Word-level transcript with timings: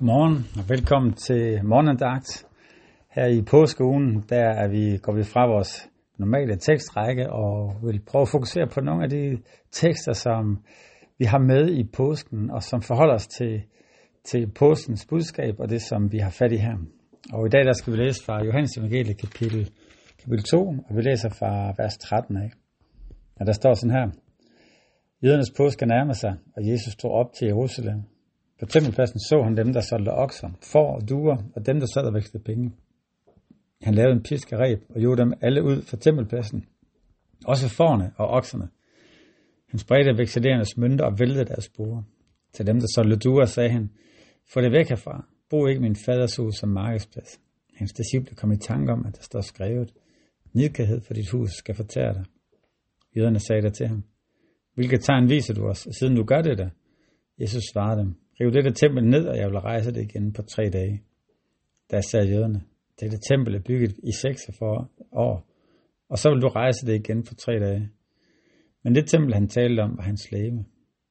Godmorgen 0.00 0.46
og 0.58 0.68
velkommen 0.68 1.12
til 1.12 1.64
morgendagt. 1.64 2.46
Her 3.10 3.26
i 3.26 3.42
påskeugen, 3.42 4.24
der 4.28 4.48
er 4.62 4.68
vi, 4.68 4.98
går 5.02 5.12
vi 5.12 5.24
fra 5.24 5.46
vores 5.46 5.88
normale 6.18 6.56
tekstrække 6.56 7.32
og 7.32 7.74
vil 7.82 8.00
prøve 8.06 8.22
at 8.22 8.28
fokusere 8.28 8.66
på 8.74 8.80
nogle 8.80 9.04
af 9.04 9.10
de 9.10 9.38
tekster, 9.70 10.12
som 10.12 10.64
vi 11.18 11.24
har 11.24 11.38
med 11.38 11.70
i 11.70 11.84
påsken, 11.84 12.50
og 12.50 12.62
som 12.62 12.82
forholder 12.82 13.14
os 13.14 13.26
til, 13.26 13.62
til 14.24 14.52
påskens 14.52 15.06
budskab 15.06 15.54
og 15.58 15.70
det, 15.70 15.82
som 15.82 16.12
vi 16.12 16.18
har 16.18 16.30
fat 16.30 16.52
i 16.52 16.56
her. 16.56 16.76
Og 17.32 17.46
i 17.46 17.50
dag 17.50 17.64
der 17.64 17.72
skal 17.72 17.92
vi 17.92 17.98
læse 17.98 18.24
fra 18.24 18.44
Johannes 18.44 18.76
Evangelie 18.76 19.14
kapitel, 19.14 19.70
kapitel 20.18 20.44
2, 20.44 20.58
og 20.88 20.96
vi 20.96 21.02
læser 21.02 21.28
fra 21.28 21.74
vers 21.78 21.98
13 21.98 22.36
af. 22.36 22.50
Og 23.40 23.46
der 23.46 23.52
står 23.52 23.74
sådan 23.74 23.96
her. 23.96 24.06
Jødernes 25.24 25.52
påske 25.56 25.86
nærmer 25.86 26.12
sig, 26.12 26.34
og 26.56 26.68
Jesus 26.68 26.96
tog 26.96 27.10
op 27.10 27.32
til 27.38 27.46
Jerusalem. 27.46 28.02
På 28.60 28.66
tempelpladsen 28.66 29.20
så 29.20 29.42
han 29.42 29.56
dem, 29.56 29.72
der 29.72 29.80
solgte 29.80 30.10
okser, 30.10 30.50
får 30.72 30.94
og 30.94 31.08
duer, 31.08 31.36
og 31.56 31.66
dem, 31.66 31.80
der 31.80 31.86
sad 31.86 32.02
og 32.02 32.14
vækstede 32.14 32.42
penge. 32.42 32.72
Han 33.82 33.94
lavede 33.94 34.12
en 34.12 34.22
piskereb 34.22 34.80
og 34.88 35.00
gjorde 35.00 35.22
dem 35.22 35.32
alle 35.40 35.62
ud 35.62 35.82
fra 35.82 35.96
tempelpladsen, 35.96 36.64
også 37.46 37.68
forne 37.68 38.12
og 38.16 38.28
okserne. 38.28 38.68
Han 39.68 39.78
spredte 39.78 40.18
veksedernes 40.18 40.76
mønter 40.76 41.04
og 41.04 41.18
væltede 41.18 41.44
deres 41.44 41.64
spore. 41.64 42.04
Til 42.52 42.66
dem, 42.66 42.80
der 42.80 42.86
solgte 42.94 43.16
duer, 43.16 43.44
sagde 43.44 43.70
han, 43.70 43.90
få 44.52 44.60
det 44.60 44.72
væk 44.72 44.88
herfra. 44.88 45.24
Brug 45.50 45.68
ikke 45.68 45.80
min 45.80 45.96
faders 45.96 46.36
hus 46.36 46.54
som 46.56 46.68
markedsplads. 46.68 47.40
Hans 47.74 47.92
disciple 47.92 48.36
kom 48.36 48.52
i 48.52 48.56
tanke 48.56 48.92
om, 48.92 49.06
at 49.06 49.16
der 49.16 49.22
står 49.22 49.40
skrevet, 49.40 49.92
Nidkærhed 50.52 51.00
for 51.00 51.14
dit 51.14 51.30
hus 51.30 51.50
skal 51.50 51.74
fortære 51.74 52.14
dig. 52.14 52.24
Jøderne 53.16 53.38
sagde 53.38 53.62
der 53.62 53.70
til 53.70 53.86
ham, 53.88 54.04
Hvilke 54.74 54.98
tegn 54.98 55.28
viser 55.28 55.54
du 55.54 55.68
os, 55.68 55.88
siden 55.98 56.16
du 56.16 56.24
gør 56.24 56.42
det 56.42 56.58
der? 56.58 56.68
Jesus 57.40 57.62
svarede 57.72 58.00
dem, 58.00 58.14
Riv 58.40 58.52
dette 58.52 58.72
tempel 58.72 59.04
ned, 59.04 59.26
og 59.26 59.36
jeg 59.36 59.50
vil 59.50 59.58
rejse 59.58 59.92
det 59.92 60.02
igen 60.02 60.32
på 60.32 60.42
tre 60.42 60.70
dage. 60.70 61.02
Da 61.90 62.00
sagde 62.00 62.28
jøderne, 62.28 62.62
dette 63.00 63.18
tempel 63.28 63.54
er 63.54 63.60
bygget 63.60 63.92
i 64.02 64.12
46 64.12 64.86
år, 65.12 65.46
og 66.08 66.18
så 66.18 66.30
vil 66.30 66.42
du 66.42 66.48
rejse 66.48 66.86
det 66.86 66.94
igen 66.94 67.22
på 67.22 67.34
tre 67.34 67.52
dage. 67.52 67.90
Men 68.82 68.94
det 68.94 69.06
tempel, 69.06 69.34
han 69.34 69.48
talte 69.48 69.80
om, 69.80 69.96
var 69.96 70.02
hans 70.02 70.32
læge. 70.32 70.66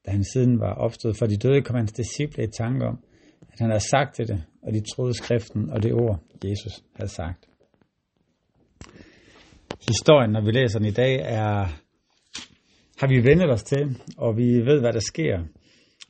Da 0.06 0.12
han 0.12 0.24
siden 0.24 0.60
var 0.60 0.74
opstået 0.74 1.18
for 1.18 1.26
de 1.26 1.38
døde, 1.38 1.62
kom 1.62 1.76
hans 1.76 1.92
disciple 1.92 2.44
i 2.44 2.48
tanke 2.48 2.86
om, 2.86 3.00
at 3.42 3.60
han 3.60 3.70
havde 3.70 3.90
sagt 3.90 4.18
det, 4.18 4.44
og 4.62 4.74
de 4.74 4.82
troede 4.96 5.14
skriften 5.14 5.70
og 5.70 5.84
det 5.84 5.94
ord, 5.94 6.20
Jesus 6.44 6.84
havde 6.96 7.12
sagt. 7.12 7.50
Historien, 9.88 10.32
når 10.32 10.46
vi 10.46 10.52
læser 10.52 10.80
den 10.80 10.88
i 10.88 10.92
dag, 10.92 11.16
er, 11.16 11.54
har 13.00 13.08
vi 13.08 13.24
vendt 13.24 13.52
os 13.52 13.64
til, 13.64 13.98
og 14.18 14.38
vi 14.38 14.44
ved, 14.44 14.80
hvad 14.80 14.94
der 14.94 15.00
sker. 15.00 15.44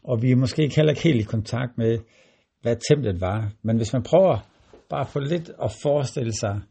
Og 0.04 0.22
vi 0.22 0.32
er 0.32 0.36
måske 0.36 0.64
ikke 0.64 0.76
heller 0.76 0.92
ikke 0.92 1.04
helt 1.04 1.22
i 1.22 1.24
kontakt 1.24 1.78
med, 1.78 1.98
hvad 2.62 2.76
templet 2.90 3.22
var. 3.22 3.52
Men 3.64 3.78
hvis 3.78 3.94
man 3.94 4.04
prøver 4.04 4.38
bare 4.90 5.06
for 5.06 5.20
lidt 5.20 5.52
at 5.64 5.72
forestille 5.84 6.34
sig, 6.34 6.62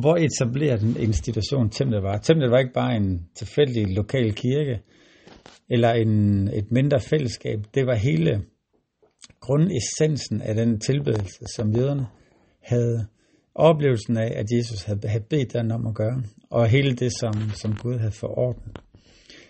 hvor 0.00 0.16
etableret 0.16 0.80
den 0.80 0.96
institution 0.96 1.70
templet 1.70 2.02
var. 2.02 2.16
Templet 2.16 2.50
var 2.50 2.58
ikke 2.58 2.72
bare 2.72 2.96
en 2.96 3.28
tilfældig 3.34 3.96
lokal 3.96 4.32
kirke, 4.34 4.80
eller 5.70 5.92
en, 5.92 6.48
et 6.48 6.72
mindre 6.72 7.00
fællesskab. 7.00 7.58
Det 7.74 7.86
var 7.86 7.94
hele 7.94 8.42
grundessensen 9.40 10.42
af 10.42 10.54
den 10.54 10.80
tilbedelse, 10.80 11.40
som 11.56 11.72
jøderne 11.72 12.06
havde 12.62 13.06
oplevelsen 13.54 14.16
af, 14.16 14.32
at 14.36 14.46
Jesus 14.56 14.82
havde, 14.82 15.20
bedt 15.30 15.52
dem 15.52 15.70
om 15.70 15.86
at 15.86 15.94
gøre, 15.94 16.22
og 16.50 16.68
hele 16.68 16.96
det, 16.96 17.12
som, 17.20 17.32
som 17.54 17.76
Gud 17.82 17.98
havde 17.98 18.12
forordnet. 18.12 18.78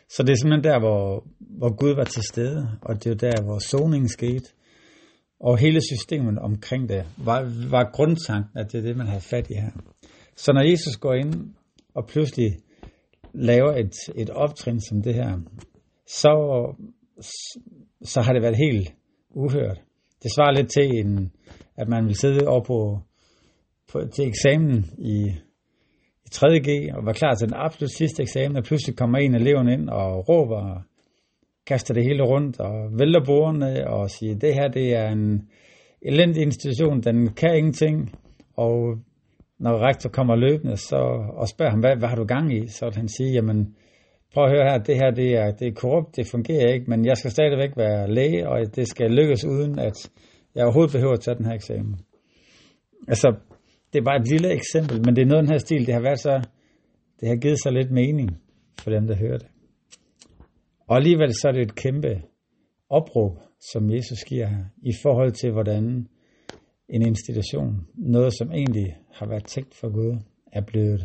Så 0.09 0.23
det 0.23 0.33
er 0.33 0.37
simpelthen 0.37 0.65
der, 0.65 0.79
hvor, 0.79 1.27
hvor 1.39 1.77
Gud 1.77 1.95
var 1.95 2.05
til 2.05 2.23
stede, 2.23 2.69
og 2.83 3.05
det 3.05 3.11
er 3.13 3.31
der, 3.31 3.43
hvor 3.43 3.59
soningen 3.59 4.09
skete. 4.09 4.49
Og 5.41 5.59
hele 5.59 5.81
systemet 5.81 6.39
omkring 6.39 6.89
det 6.89 7.05
var, 7.17 7.69
var 7.71 7.91
grundtanken, 7.93 8.59
at 8.59 8.73
det 8.73 8.79
er 8.79 8.83
det, 8.83 8.97
man 8.97 9.07
havde 9.07 9.21
fat 9.21 9.51
i 9.51 9.55
her. 9.55 9.71
Så 10.37 10.53
når 10.53 10.71
Jesus 10.71 10.97
går 10.97 11.15
ind 11.15 11.55
og 11.95 12.07
pludselig 12.07 12.57
laver 13.35 13.73
et, 13.73 13.95
et 14.15 14.31
optrin 14.31 14.81
som 14.81 15.03
det 15.03 15.15
her, 15.15 15.39
så, 16.07 16.33
så 18.03 18.21
har 18.21 18.33
det 18.33 18.43
været 18.43 18.57
helt 18.57 18.93
uhørt. 19.31 19.81
Det 20.23 20.33
svarer 20.35 20.53
lidt 20.53 20.71
til, 20.71 20.99
en, 20.99 21.33
at 21.77 21.89
man 21.89 22.07
vil 22.07 22.15
sidde 22.17 22.49
over 22.49 22.65
på, 22.65 23.01
på, 23.93 24.07
til 24.15 24.27
eksamen 24.29 24.85
i 24.99 25.35
i 26.27 26.29
3.G 26.35 26.97
og 26.97 27.07
var 27.07 27.13
klar 27.13 27.35
til 27.35 27.49
den 27.49 27.57
absolut 27.57 27.91
sidste 27.91 28.23
eksamen, 28.23 28.57
og 28.57 28.65
pludselig 28.65 28.97
kommer 28.97 29.19
en 29.19 29.35
af 29.35 29.39
eleverne 29.39 29.73
ind 29.73 29.89
og 29.89 30.29
råber 30.29 30.57
og 30.57 30.83
kaster 31.67 31.95
det 31.95 32.05
hele 32.05 32.23
rundt 32.23 32.61
og 32.61 32.99
vælter 32.99 33.25
bordene 33.27 33.89
og 33.89 34.11
siger, 34.11 34.35
det 34.35 34.55
her 34.55 34.69
det 34.69 34.95
er 34.95 35.09
en 35.09 35.49
elendig 36.03 36.43
institution, 36.43 37.01
den 37.01 37.35
kan 37.35 37.57
ingenting, 37.57 38.19
og 38.57 38.97
når 39.59 39.87
rektor 39.89 40.11
kommer 40.11 40.37
løbende 40.37 40.77
så, 40.77 41.03
og 41.37 41.49
spørger 41.49 41.71
ham, 41.71 41.81
hvad, 41.81 41.97
hvad 41.97 42.09
har 42.09 42.17
du 42.17 42.25
gang 42.25 42.57
i, 42.57 42.67
så 42.67 42.87
vil 42.87 42.97
han 42.97 43.09
sige, 43.09 43.33
jamen 43.33 43.77
prøv 44.35 44.45
at 44.45 44.51
høre 44.51 44.71
her, 44.71 44.79
det 44.79 44.97
her 44.97 45.11
det 45.11 45.31
er, 45.37 45.51
det 45.51 45.69
er 45.69 45.73
korrupt, 45.73 46.17
det 46.17 46.27
fungerer 46.31 46.73
ikke, 46.73 46.91
men 46.91 47.07
jeg 47.07 47.17
skal 47.17 47.31
stadigvæk 47.31 47.77
være 47.77 48.11
læge, 48.11 48.49
og 48.49 48.77
det 48.77 48.89
skal 48.89 49.11
lykkes 49.11 49.45
uden, 49.45 49.79
at 49.79 50.11
jeg 50.55 50.65
overhovedet 50.65 50.93
behøver 50.93 51.13
at 51.13 51.21
tage 51.21 51.37
den 51.37 51.47
her 51.47 51.55
eksamen. 51.55 51.97
Altså, 53.09 53.35
det 53.93 53.99
er 53.99 54.05
bare 54.05 54.21
et 54.21 54.29
lille 54.29 54.51
eksempel, 54.53 54.97
men 55.05 55.17
det 55.17 55.23
er 55.23 55.27
noget 55.27 55.39
af 55.39 55.43
den 55.43 55.53
her 55.53 55.59
stil, 55.59 55.87
det 55.87 55.95
har 55.95 56.01
været 56.01 56.21
så, 56.21 56.35
det 57.21 57.29
har 57.29 57.37
givet 57.37 57.63
sig 57.63 57.73
lidt 57.73 57.91
mening 57.91 58.31
for 58.81 58.91
dem, 58.91 59.07
der 59.07 59.17
hører 59.17 59.39
det. 59.39 59.49
Og 60.89 60.97
alligevel 60.97 61.33
så 61.35 61.49
er 61.49 61.53
det 61.53 61.63
et 61.63 61.75
kæmpe 61.75 62.23
opråb, 62.89 63.39
som 63.73 63.91
Jesus 63.91 64.25
giver 64.27 64.47
her, 64.47 64.65
i 64.83 64.93
forhold 65.03 65.33
til, 65.33 65.53
hvordan 65.53 66.09
en 66.89 67.03
institution, 67.03 67.87
noget 67.95 68.33
som 68.39 68.53
egentlig 68.53 68.97
har 69.13 69.27
været 69.27 69.45
tænkt 69.45 69.75
for 69.75 69.89
Gud, 69.93 70.19
er 70.53 70.61
blevet 70.61 71.05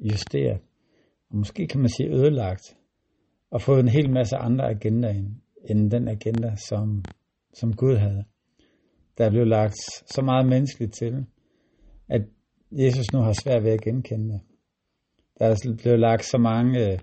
justeret. 0.00 0.60
Og 1.30 1.36
måske 1.36 1.66
kan 1.66 1.80
man 1.80 1.88
sige 1.88 2.14
ødelagt, 2.14 2.76
og 3.50 3.62
fået 3.62 3.80
en 3.80 3.88
hel 3.88 4.10
masse 4.10 4.36
andre 4.36 4.70
agendaer 4.70 5.12
ind, 5.12 5.30
end 5.70 5.90
den 5.90 6.08
agenda, 6.08 6.56
som, 6.68 7.04
som 7.54 7.72
Gud 7.72 7.96
havde. 7.96 8.24
Der 9.18 9.24
er 9.24 9.30
blevet 9.30 9.48
lagt 9.48 9.76
så 10.06 10.22
meget 10.22 10.46
menneskeligt 10.46 10.94
til, 10.94 11.26
at 12.12 12.22
Jesus 12.72 13.12
nu 13.12 13.18
har 13.18 13.32
svært 13.32 13.64
ved 13.64 13.70
at 13.70 13.80
genkende 13.80 14.32
det. 14.32 14.40
Der 15.38 15.46
er 15.46 15.76
blevet 15.82 16.00
lagt 16.00 16.24
så 16.24 16.38
mange 16.38 16.92
øh, 16.92 16.98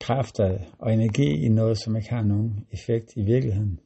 kræfter 0.00 0.58
og 0.78 0.92
energi 0.92 1.44
i 1.44 1.48
noget, 1.48 1.78
som 1.78 1.96
ikke 1.96 2.10
har 2.10 2.22
nogen 2.22 2.66
effekt 2.72 3.16
i 3.16 3.22
virkeligheden, 3.22 3.80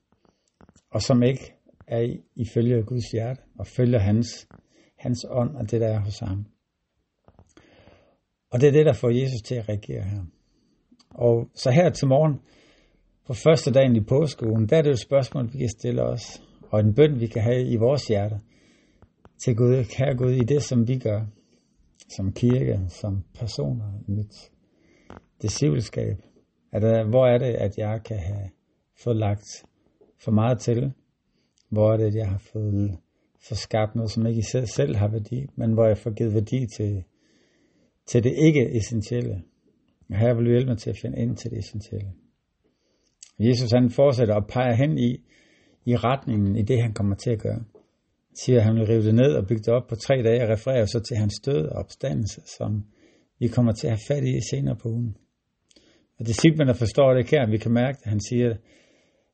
og 0.91 1.03
som 1.03 1.23
ikke 1.23 1.55
er 1.87 2.17
ifølge 2.37 2.83
Guds 2.83 3.11
hjerte, 3.13 3.41
og 3.59 3.67
følger 3.67 3.99
hans, 3.99 4.49
hans 4.97 5.27
ånd 5.31 5.57
og 5.57 5.71
det, 5.71 5.81
der 5.81 5.89
er 5.89 6.01
hos 6.01 6.19
ham. 6.19 6.47
Og 8.51 8.61
det 8.61 8.69
er 8.69 8.73
det, 8.73 8.87
der 8.87 8.93
får 8.93 9.11
Jesus 9.11 9.43
til 9.45 9.55
at 9.55 9.69
reagere 9.69 10.03
her. 10.03 10.25
Og 11.11 11.49
så 11.55 11.71
her 11.71 11.91
til 11.91 12.09
morgen, 12.09 12.41
på 13.27 13.35
første 13.35 13.73
dagen 13.73 13.97
i 13.97 14.01
påskeugen, 14.01 14.69
der 14.69 14.77
er 14.77 14.83
det 14.83 14.89
jo 14.89 14.93
et 14.93 15.07
spørgsmål, 15.07 15.53
vi 15.53 15.59
kan 15.59 15.69
stille 15.69 16.03
os, 16.03 16.43
og 16.71 16.81
en 16.81 16.95
bøn, 16.95 17.21
vi 17.21 17.27
kan 17.27 17.43
have 17.43 17.67
i 17.67 17.77
vores 17.77 18.07
hjerter 18.07 18.39
til 19.45 19.57
Gud, 19.57 19.85
kære 19.85 20.17
Gud, 20.17 20.31
i 20.31 20.45
det, 20.45 20.63
som 20.63 20.89
vi 20.89 20.99
gør, 20.99 21.27
som 22.17 22.33
kirke, 22.33 22.81
som 22.89 23.25
personer 23.35 24.01
i 24.09 24.11
mit 24.11 24.51
discipleskab. 25.43 26.17
At, 26.73 27.09
hvor 27.09 27.27
er 27.27 27.39
det, 27.39 27.55
at 27.55 27.79
jeg 27.79 28.01
kan 28.05 28.19
have 28.19 28.51
fået 29.05 29.17
lagt 29.17 29.65
for 30.25 30.31
meget 30.31 30.61
til? 30.61 30.93
Hvor 31.69 31.93
er 31.93 31.97
det, 31.97 32.05
at 32.05 32.15
jeg 32.15 32.29
har 32.29 32.43
fået 32.53 32.99
for 33.49 33.55
skabt 33.55 33.95
noget, 33.95 34.11
som 34.11 34.27
ikke 34.27 34.39
i 34.39 34.51
sig 34.53 34.69
selv 34.69 34.97
har 34.97 35.09
værdi, 35.09 35.47
men 35.57 35.73
hvor 35.73 35.87
jeg 35.87 35.99
får 35.99 36.11
givet 36.11 36.35
værdi 36.35 36.67
til, 36.77 37.05
til 38.07 38.25
det 38.25 38.33
ikke 38.37 38.77
essentielle. 38.77 39.43
Og 40.11 40.19
her 40.19 40.35
vil 40.35 40.45
du 40.45 40.51
hjælpe 40.51 40.69
mig 40.69 40.79
til 40.79 40.91
at 40.91 40.99
finde 41.03 41.19
ind 41.19 41.37
til 41.37 41.51
det 41.51 41.59
essentielle. 41.59 42.13
Jesus 43.39 43.71
han 43.73 43.91
fortsætter 43.91 44.35
og 44.35 44.47
peger 44.47 44.75
hen 44.75 44.99
i, 44.99 45.11
i 45.85 45.97
retningen 45.97 46.57
i 46.57 46.63
det, 46.63 46.83
han 46.83 46.95
kommer 46.95 47.17
til 47.17 47.31
at 47.31 47.39
gøre 47.39 47.65
siger, 48.35 48.59
at 48.59 48.65
han 48.65 48.75
vil 48.75 48.87
rive 48.87 49.07
det 49.07 49.15
ned 49.15 49.35
og 49.35 49.47
bygge 49.47 49.63
det 49.63 49.75
op 49.75 49.87
på 49.89 49.95
tre 49.95 50.23
dage, 50.23 50.43
og 50.43 50.49
refererer 50.49 50.87
så 50.87 51.01
til 51.01 51.17
hans 51.17 51.35
død 51.45 51.67
og 51.67 51.79
opstandelse, 51.79 52.41
som 52.59 52.85
vi 53.39 53.49
kommer 53.49 53.73
til 53.73 53.87
at 53.87 53.93
have 53.93 54.07
fat 54.09 54.25
i 54.25 54.41
senere 54.51 54.77
på 54.77 54.89
ugen. 54.89 55.17
Og 56.19 56.27
disciplerne 56.27 56.75
forstår 56.75 57.15
det 57.15 57.31
her, 57.31 57.51
vi 57.51 57.59
kan 57.59 57.73
mærke, 57.73 57.99
at 58.03 58.11
han 58.11 58.21
siger, 58.21 58.57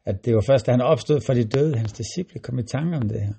at 0.04 0.24
det 0.24 0.34
var 0.34 0.40
først, 0.40 0.66
da 0.66 0.70
han 0.70 0.80
opstod 0.80 1.20
fra 1.20 1.34
de 1.34 1.44
døde, 1.44 1.76
hans 1.76 1.92
disciple 1.92 2.40
kom 2.40 2.58
i 2.58 2.62
tanke 2.62 2.96
om 2.96 3.08
det 3.08 3.20
her. 3.20 3.34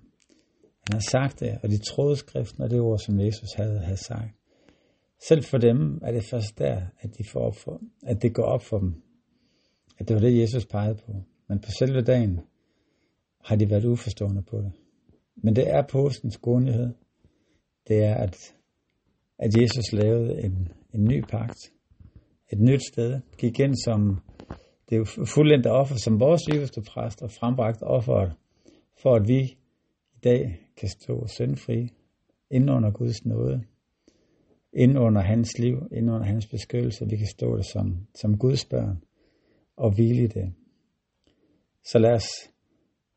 Han 0.85 0.93
har 0.93 1.05
sagt 1.11 1.39
det, 1.39 1.57
og 1.63 1.69
de 1.69 1.77
troede 1.77 2.15
skriften 2.15 2.63
og 2.63 2.69
det 2.69 2.79
ord, 2.79 2.99
som 2.99 3.19
Jesus 3.19 3.53
havde, 3.55 3.79
havde 3.79 3.97
sagt. 3.97 4.31
Selv 5.27 5.43
for 5.43 5.57
dem 5.57 5.99
er 6.03 6.11
det 6.11 6.23
først 6.23 6.57
der, 6.57 6.81
at, 6.99 7.17
de 7.17 7.23
får 7.31 7.39
op 7.39 7.55
for, 7.55 7.81
at 8.05 8.21
det 8.21 8.33
går 8.33 8.43
op 8.43 8.63
for 8.63 8.79
dem, 8.79 9.01
at 9.99 10.07
det 10.07 10.15
var 10.15 10.21
det, 10.21 10.39
Jesus 10.41 10.65
pegede 10.65 10.95
på. 11.05 11.11
Men 11.47 11.59
på 11.59 11.69
selve 11.79 12.01
dagen 12.01 12.39
har 13.45 13.55
de 13.55 13.69
været 13.69 13.85
uforstående 13.85 14.41
på 14.41 14.57
det. 14.57 14.71
Men 15.43 15.55
det 15.55 15.69
er 15.69 15.81
påskens 15.91 16.37
godhed. 16.37 16.93
Det 17.87 18.03
er, 18.03 18.15
at, 18.15 18.55
at 19.39 19.61
Jesus 19.61 19.91
lavede 19.93 20.41
en, 20.43 20.67
en 20.93 21.03
ny 21.03 21.23
pagt. 21.29 21.57
Et 22.51 22.59
nyt 22.59 22.81
sted. 22.91 23.19
Gik 23.37 23.59
ind 23.59 23.75
som 23.85 24.19
det 24.89 25.07
fuldendte 25.07 25.71
offer, 25.71 25.95
som 25.95 26.19
vores 26.19 26.41
yderste 26.53 26.81
præst 26.81 27.21
og 27.21 27.31
frembragt 27.31 27.83
offeret, 27.83 28.33
for 29.01 29.15
at 29.15 29.27
vi 29.27 29.39
i 30.15 30.19
dag 30.23 30.59
kan 30.77 30.89
stå 30.89 31.27
syndfri 31.27 31.93
inden 32.51 32.69
under 32.69 32.91
Guds 32.91 33.25
nåde, 33.25 33.63
inden 34.73 34.97
under 34.97 35.21
hans 35.21 35.59
liv, 35.59 35.77
inden 35.91 36.09
under 36.09 36.27
hans 36.27 36.47
beskyttelse. 36.47 37.05
Vi 37.09 37.17
kan 37.17 37.27
stå 37.27 37.57
det 37.57 37.65
som, 37.65 38.07
som 38.15 38.37
Guds 38.37 38.65
børn 38.65 39.03
og 39.77 39.95
hvile 39.95 40.23
i 40.23 40.27
det. 40.27 40.53
Så 41.85 41.99
lad 41.99 42.11
os 42.13 42.27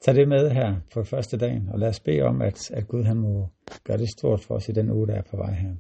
Tag 0.05 0.15
det 0.15 0.29
med 0.29 0.51
her 0.51 0.81
på 0.95 1.03
første 1.03 1.37
dagen, 1.37 1.69
og 1.69 1.79
lad 1.79 1.89
os 1.89 2.01
bede 2.01 2.23
om, 2.23 2.43
at, 2.43 2.71
at 2.71 2.89
Gud 2.89 3.05
han 3.05 3.17
må 3.17 3.49
gøre 3.85 3.99
det 3.99 4.09
stort 4.11 4.41
for 4.41 4.55
os 4.55 4.69
i 4.69 4.73
den 4.73 4.91
uge, 4.91 5.07
der 5.07 5.15
er 5.15 5.23
på 5.31 5.37
vej 5.37 5.53
her. 5.53 5.75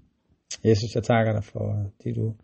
Jesus, 0.64 0.94
jeg 0.94 1.02
takker 1.02 1.32
dig 1.32 1.44
for 1.44 1.90
det, 2.04 2.16
du 2.16 2.34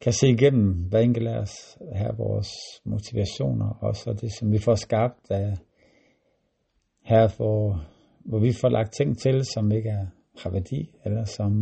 kan 0.00 0.12
se 0.12 0.28
igennem 0.28 0.72
hver 0.72 0.98
enkelt 0.98 1.28
af 1.28 1.38
os 1.38 1.78
her, 1.94 2.12
vores 2.16 2.48
motivationer, 2.84 3.68
og 3.80 3.96
så 3.96 4.12
det, 4.12 4.30
som 4.38 4.52
vi 4.52 4.58
får 4.58 4.74
skabt 4.74 5.30
af 5.30 5.56
her, 7.02 7.36
hvor, 7.36 7.88
hvor 8.24 8.38
vi 8.38 8.52
får 8.60 8.68
lagt 8.68 8.92
ting 8.92 9.18
til, 9.18 9.44
som 9.54 9.72
ikke 9.72 9.88
er, 9.88 10.06
har 10.42 10.50
værdi, 10.50 10.94
eller 11.04 11.24
som 11.24 11.52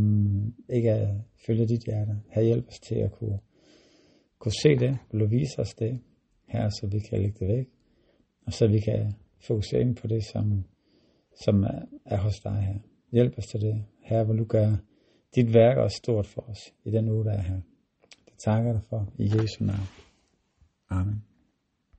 ikke 0.68 0.88
er, 0.88 1.14
følger 1.46 1.66
dit 1.66 1.84
hjerte. 1.86 2.12
Her 2.30 2.42
hjælp 2.42 2.68
os 2.68 2.80
til 2.80 2.94
at 2.94 3.12
kunne, 3.12 3.38
kunne 4.38 4.60
se 4.62 4.68
det, 4.68 4.98
vil 5.12 5.20
du 5.20 5.26
vise 5.26 5.58
os 5.58 5.74
det 5.74 6.00
her, 6.48 6.68
så 6.68 6.88
vi 6.92 6.98
kan 6.98 7.18
lægge 7.18 7.36
det 7.40 7.48
væk, 7.48 7.66
og 8.50 8.54
så 8.54 8.66
vi 8.66 8.80
kan 8.80 9.14
fokusere 9.40 9.80
ind 9.80 9.96
på 9.96 10.06
det, 10.06 10.24
som, 10.24 10.64
som 11.44 11.62
er, 11.62 11.80
er 12.04 12.16
hos 12.16 12.40
dig 12.40 12.52
her. 12.52 12.78
Hjælp 13.12 13.38
os 13.38 13.46
til 13.46 13.60
det. 13.60 13.84
Her 14.00 14.24
hvor 14.24 14.34
du 14.34 14.44
gør 14.44 14.76
dit 15.34 15.54
værk 15.54 15.76
også 15.76 15.96
stort 15.96 16.26
for 16.26 16.50
os 16.50 16.72
i 16.84 16.90
den 16.90 17.08
uge, 17.08 17.24
der 17.24 17.32
er 17.32 17.40
her. 17.40 17.60
Det 18.24 18.38
takker 18.38 18.72
dig 18.72 18.82
for 18.82 19.12
i 19.18 19.24
Jesu 19.24 19.64
navn. 19.64 19.88
Amen. 20.88 21.29